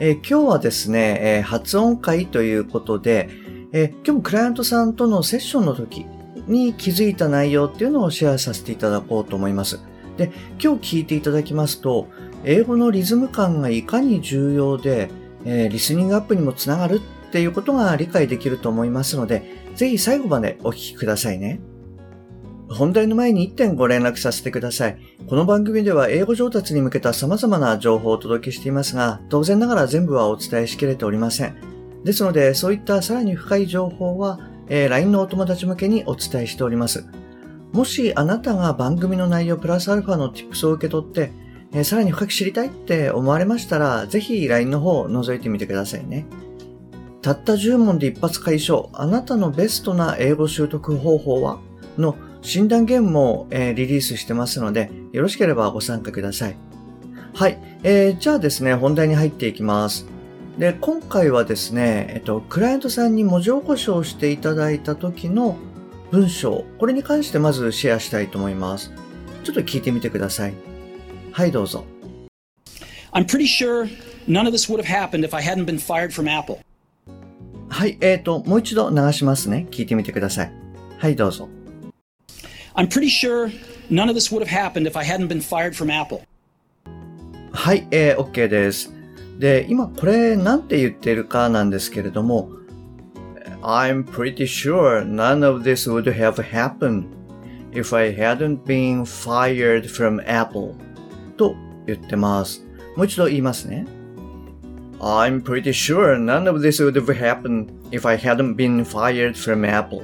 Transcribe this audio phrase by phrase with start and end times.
[0.00, 3.28] えー、今日はですね、えー、発音会ということで、
[3.72, 6.06] えー、今日もクライアントさんとのセッションの時
[6.46, 9.80] に気づいた内容っていうのをシェアさせていただこうと思います。
[10.16, 10.30] で、
[10.62, 12.08] 今日聞いていただきますと、
[12.44, 15.10] 英語のリズム感がいかに重要で、
[15.44, 19.42] えリスニングアップにもつながるっていうことが理解できると思いますので、
[19.74, 21.60] ぜひ最後までお聞きくださいね。
[22.70, 24.98] 本題の前に1点ご連絡させてください。
[25.26, 31.56] この番組では英語上達に向けた様々な情報をお届けしていますが、当然ながら全部はお伝えしきれておりません。
[32.04, 37.06] ですので、そういったさらに深い情報は、えー、LINE のお友達向けにお伝えしております。
[37.72, 41.32] もしあなたが番組の内容プラスアルファの tips を受け取って、
[41.72, 46.26] えー、さらに深く知りたいって思われましたら、ぜひ LINE の方を覗いてみてくださいね。
[47.22, 51.60] たった10問で一発解消、あなたのベストな英語習得方法は？
[51.98, 52.14] の
[52.48, 56.56] 診断ゲームも、えー、リリースしてますので、よろしければご参加ください。
[57.34, 57.58] はい。
[57.82, 60.06] えー、じゃあですね、本題に入っていきます。
[60.56, 65.58] で、今回はですね、えっと、クライアントさんに文字起こしをしていただいた時の
[66.10, 68.92] 文章、これに関してまずシェアしたいと思います。
[69.44, 70.54] ちょっと聞いてみてください。
[71.32, 71.84] はい、どうぞ。
[73.12, 73.90] I'm pretty sure
[74.26, 76.60] none of this would have happened if I hadn't been fired from Apple.
[77.68, 79.66] はい、えっ、ー、と、もう一度流しますね。
[79.70, 80.52] 聞いてみてください。
[80.96, 81.50] はい、どうぞ。
[82.77, 83.51] I'm pretty sure
[83.89, 86.21] none of this would have happened if I hadn't been fired from Apple.
[87.51, 88.91] はい、えー、OK です。
[89.39, 92.49] で、今これなんて言ってるかなんですけれども、
[93.61, 97.05] I'm pretty sure none of this would have happened
[97.71, 100.75] if I hadn't been fired from Apple
[101.37, 101.55] と
[101.85, 102.61] 言ってます。
[102.95, 103.85] もう一度言いますね。
[104.99, 110.03] I'm pretty sure none of this would have happened if I hadn't been fired from Apple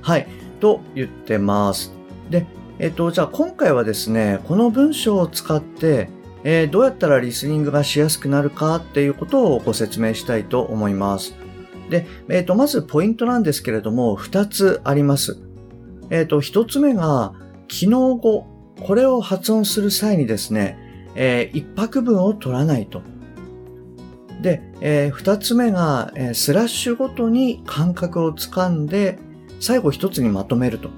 [0.00, 0.26] はい。
[0.59, 1.93] と言ってます。
[2.29, 2.45] で、
[2.79, 6.09] えっと、じゃあ今回はですね、この文章を使って、
[6.43, 11.35] えー、どうやったらリスニングがしやすくなるかっていうことをご説明したいと思います。
[11.89, 15.39] で、えっ、と、まずポイントなんですけれども、二つあります。
[16.09, 17.33] えっ、と、一つ目が、
[17.67, 18.45] 機能語。
[18.79, 20.77] これを発音する際にですね、
[21.15, 23.01] えー、一拍分を取らないと。
[24.41, 29.17] で、えー、二つ目が、えー、スラッシュごとに感覚をつかんで、
[29.59, 30.89] 最後一つにまとめると。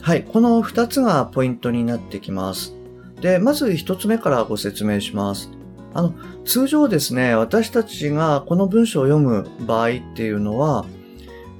[0.00, 0.24] はい。
[0.24, 2.74] この二つがポイントになってきます。
[3.20, 5.50] で、まず一つ目からご説明します。
[5.94, 6.14] あの、
[6.44, 10.84] 通常ですね、私たちがこの文章を読む場合っていうのは、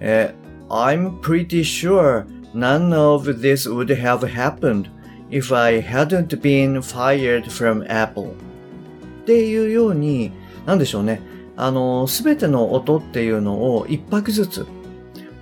[0.01, 4.91] えー、I'm pretty sure none of this would have happened
[5.31, 8.33] if I hadn't been fired from Apple
[9.23, 10.33] っていうように、
[10.67, 11.23] なんでしょうね。
[11.57, 14.67] あの、すべての音っていうのを一拍ずつ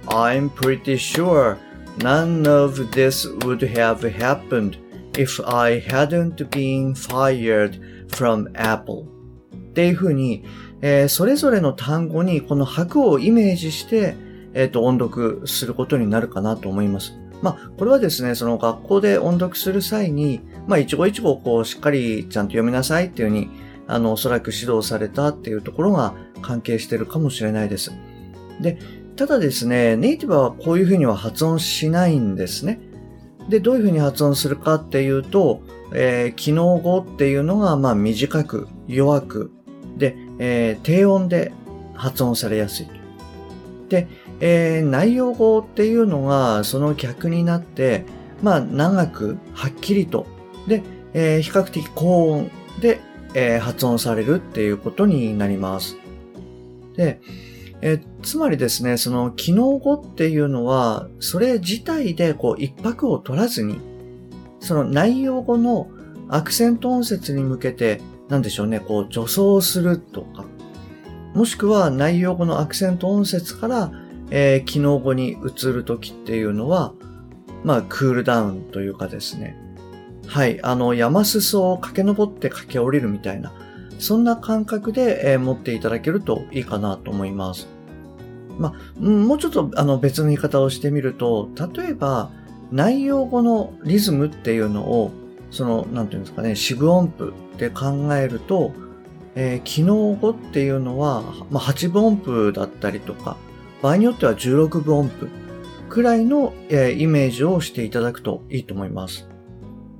[0.09, 1.57] I'm pretty sure
[1.99, 4.77] none of this would have happened
[5.17, 9.07] if I hadn't been fired from Apple
[9.55, 10.45] っていうふうに、
[10.81, 14.17] えー、それぞれの単語にこの拍をイメージして、
[14.55, 17.15] えっ、ー、と、音読することになるかなと思います。
[17.41, 23.51] まあ、これはですね、その学校で音読する際に、まあ、一語一語こう、しっかりちゃんと読みなさいっていうふうに、
[23.87, 27.93] あの、おそらく指導されたっていうところが関係してるかもしれないです。
[28.61, 28.79] で、
[29.17, 32.81] ただですね、ネイティブはこういうふうには発音しないんですね。
[33.49, 35.63] で、どういうふうに発音するかっていうと、
[35.95, 39.51] えー、機能語っていうのが、まあ短く、弱く、
[39.99, 41.53] で、えー、低音で
[41.95, 42.87] 発音されやすい。
[43.89, 44.09] で、
[44.41, 48.05] えー、内容語っていうのが、その逆になって、
[48.43, 50.27] まあ長く、はっきりと、
[50.67, 52.51] で、えー、比較的高音
[52.81, 53.01] で、
[53.35, 55.97] えー、発音されるっていうことになります。
[56.97, 57.21] で、
[57.83, 63.81] えつまりですね、その機能語っていうのは、それ自体でこう一拍を取らずに、
[64.61, 65.89] その内容語の
[66.29, 70.45] アクセント音節に向けて、なんでしょうね、こう助走するとか、
[71.35, 73.93] もしくは内容語のアクセント音節から、
[74.31, 76.95] えー、機能語に移るときっていうのは、
[77.65, 79.57] まあ、クールダウンというかですね。
[80.27, 80.63] はい。
[80.63, 83.53] あの、山裾を駆け上って駆け下りるみたいな、
[84.03, 87.69] そんな感覚で、え、持っていただけるといいかなと思います。
[88.59, 92.31] まあ、もうちょっとあの別の言い方をしてみると、例えば
[92.73, 95.13] 内容語のリズムっていうのを、
[95.51, 98.73] その、なんていうんですかね、四分音符で考えると、
[99.35, 103.37] えー、機能語っていうのは、まあ、8分音符だったりとか、
[103.83, 105.29] 場合によっては16分音符
[105.89, 109.29] くらいの、えー、イメージをしていただくといいと思います。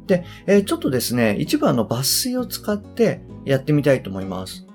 [0.07, 4.67] で、えー、ちょっとですね、一番の抜粋を使ってやってみたいと思います。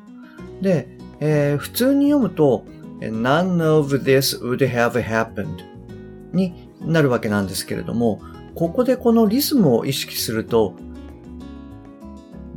[0.61, 0.87] で、
[1.19, 2.65] えー、普通に読むと、
[2.99, 5.57] none of this would have happened
[6.33, 8.21] になるわけなんですけれども、
[8.55, 10.75] ここでこのリズムを意識すると、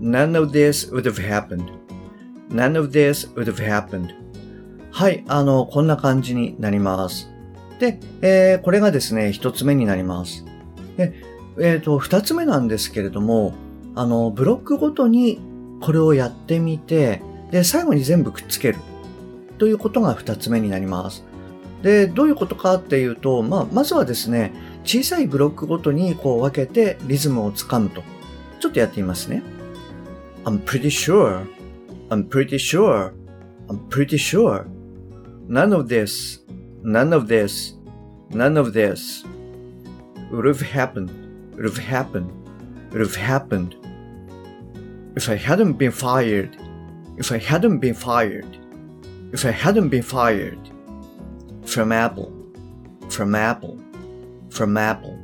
[0.01, 4.15] none of this would have happened.none of this would have happened.
[4.91, 7.31] はい、あの、こんな感じになります。
[7.79, 10.45] で、えー、これがですね、一つ目になります。
[10.97, 11.15] で、
[11.59, 13.55] えっ、ー、と、二つ目なんですけれども、
[13.95, 15.41] あの、ブロックごとに
[15.81, 18.79] これをやってみて、で、最後に全部くっつける。
[19.59, 21.25] ということが二つ目になります。
[21.83, 24.53] で、どういうことかっていうと、まあ、まずはですね、
[24.85, 28.03] 小さいブロックごとにこう分けてリズムをつかむと。
[28.61, 29.43] ちょっとやってみますね。
[30.45, 31.47] I'm pretty sure.
[32.09, 33.13] I'm pretty sure.
[33.69, 34.65] I'm pretty sure.
[35.49, 36.41] None of this.
[36.83, 37.75] None of this.
[38.31, 39.25] None of this.
[40.31, 41.11] Would have happened.
[41.57, 42.31] Would have happened.
[42.93, 43.80] Would have happened.
[45.17, 46.51] If I hadn't been fired.
[47.17, 48.47] If I hadn't been fired.
[49.33, 50.59] If I hadn't been fired
[51.65, 52.33] from Apple,
[53.09, 53.79] from Apple,
[54.51, 55.17] from Apple.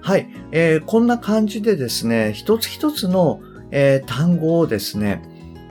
[0.00, 3.40] はい、えー、こんな感じでですね、一つ一つの、
[3.70, 5.20] えー、単語をですね、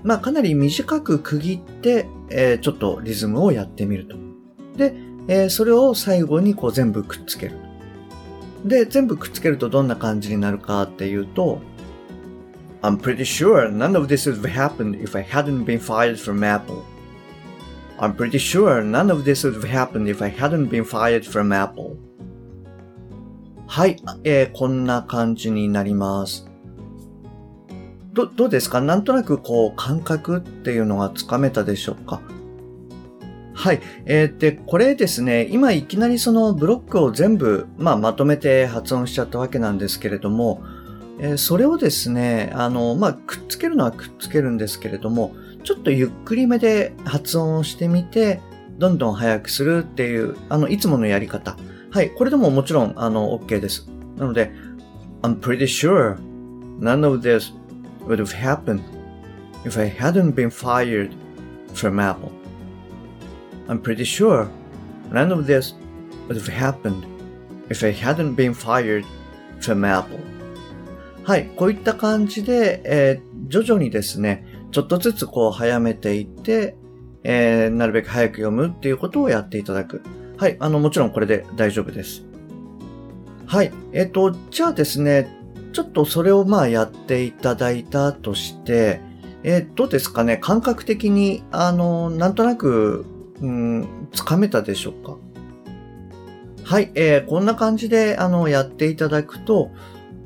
[0.04, 4.18] まあかなり短く区切って、えー、ちょっとリズムをやってみると。
[4.78, 4.94] で、
[5.28, 7.58] えー、それを最後にこう全部くっつける。
[8.66, 11.62] で、全部くっつけるとどんな感じになるかっていうと、
[12.86, 16.86] I'm pretty sure none of this would have happened if I hadn't been fired from Apple.
[17.98, 21.52] I'm pretty sure none of this would have happened if I hadn't been fired from
[21.52, 21.98] Apple.
[23.66, 26.46] はい、えー、こんな感じになります。
[28.14, 32.22] ど、どうですかなんとなくこう感覚っていうのがつかめたでしょうか
[33.56, 33.82] はい。
[34.06, 40.62] えー、で、これですね、今いきなりそのブロックを全部、まあ、まとめて発音しちゃったわけなんですけれども、
[41.20, 48.42] え、それをですね、あの、まあ、くっつけるのはくっつけるんですけれども、ちょっとゆっくりめで発音をしてみて、
[48.78, 51.58] どんどん早くするっていう、あの、いつものやり方。
[51.92, 52.12] はい。
[52.12, 53.88] これでももちろん、あの、OK です。
[54.18, 54.52] なので、
[55.22, 56.18] I'm pretty sure
[56.80, 57.54] none of this
[58.06, 58.82] would have happened
[59.64, 61.12] if I hadn't been fired
[61.74, 62.32] from Apple.
[63.68, 64.48] I'm pretty sure
[65.12, 65.74] none of this
[66.28, 67.06] would have happened
[67.70, 69.06] if I hadn't been fired
[69.62, 70.20] from Apple.
[71.26, 71.50] はい。
[71.56, 76.78] こういった感じで、えー、徐々にですね、ちょっとずつこう早めていって、
[77.24, 80.04] えー、なるべく早く読むっていうことをやっていただく。
[80.38, 80.58] はい。
[80.60, 82.24] あの、もちろんこれで大丈夫です。
[83.48, 83.74] はい。
[83.92, 85.28] えっ、ー、と、じゃあですね、
[85.74, 89.02] ちょっとそれをまあやっていただいたとして、
[89.42, 93.04] えー、どうですかね感覚的に、あの、なんとなく、
[93.42, 95.18] うん、つかめたでしょうか？
[96.64, 96.92] はい。
[96.94, 99.72] えー、こんな感じで、あの、やっていただくと、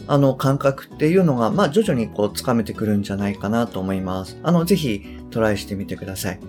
[0.08, 4.40] あの感覚っていうのが、まあ徐々にこうつかめてくるんじゃないかなと思います。
[4.44, 6.40] あの、ぜひトライしてみてください。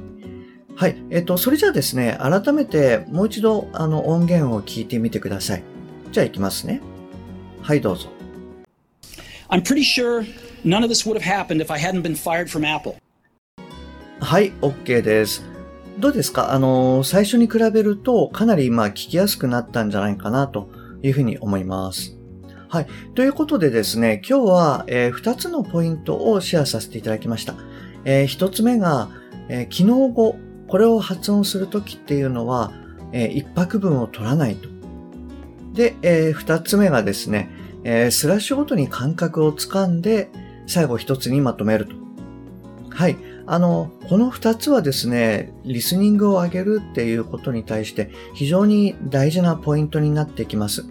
[0.77, 0.97] はい。
[1.11, 5.63] えっと、それじゃあですね、改めてもう一度あの音源を聞いてみてください。
[6.11, 6.81] じゃあ行きますね。
[7.61, 8.09] はい、どうぞ。
[9.51, 10.25] I'm pretty sure
[10.65, 12.95] none of this would have happened if I hadn't been fired from Apple.
[14.21, 15.45] はい、OK です。
[15.99, 16.53] どうですか？
[16.55, 20.71] あの、最初に比べるとかなりまあ聞きやすくなったんじゃないかなと
[21.03, 22.17] いうふうに思います。
[22.71, 22.87] はい。
[23.17, 27.57] ということでですね、今日は、えー、2つのポイントをシェアさせていただきました。
[28.05, 29.11] えー、1つ目が、
[29.49, 30.37] えー、機能語、
[30.69, 32.71] これを発音するときっていうのは、
[33.11, 34.69] えー、一拍分を取らないと。
[35.73, 37.51] で、えー、2つ目がですね、
[37.83, 40.31] えー、スラッシュごとに感覚をつかんで、
[40.69, 41.97] 最後1つにまとめると。
[42.89, 43.17] はい。
[43.47, 50.85] あの、この2つはですね、リスニングを上げるっていうことに対して非常に大事なポイントになってきます。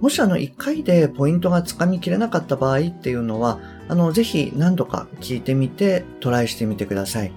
[0.00, 7.32] もしあの1回でポイントがつかみきれなかった場合っていうのは、あの、ぜひ何度か聞いてみてトライしてみてください。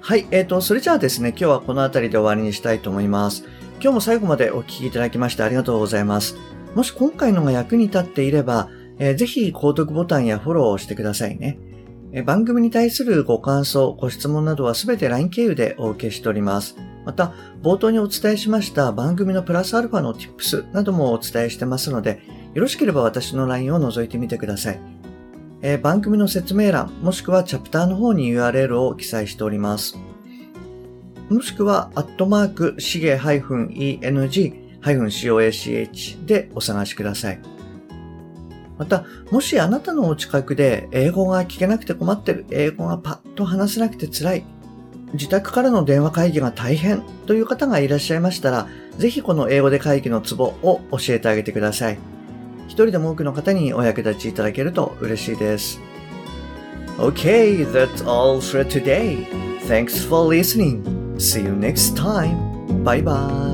[0.00, 3.44] はい、えーと、それじゃあですね、今日はこの辺りで終わりにしたいと思います。
[3.82, 6.36] 今日も最後までお聞きいただきましてありがとうございます。
[6.74, 11.58] もし今回のが役に立っていれば、えー、ぜひ購読ボタンやフォローをしてくださいね。
[12.24, 16.76] 番組に対するご感想、ご質問などはすべて LINE 経由でお受けしております。
[17.10, 22.22] また、冒頭にお伝えしました番組のプラスアルファの Tips などもお伝えしてますので、
[22.54, 24.80] よろしければ私の LINE を覗いてみてください。
[25.60, 29.98] えー、番組の説明欄、もしくはチャプターの方に URL を記載しております。
[31.28, 34.54] もしくは、アットマーク、しげ -eng-coach
[36.26, 37.40] でお探しください。
[38.78, 44.44] また、もしあなたのお近くで英語が聞けなくて困ってる、英語がパッと話せなくて辛い、
[45.12, 51.98] 自宅からの電話会議が大変という方がいらっしゃいましたら、ぜひこの英語で会議のツボを教えてあげてください。
[52.66, 55.80] 一人でも多くの方にお役立ちいただけると嬉しいです。
[56.98, 59.26] Okay, that's all for today.
[59.66, 60.82] Thanks for listening.
[61.16, 62.84] See you next time.
[62.84, 63.49] Bye bye.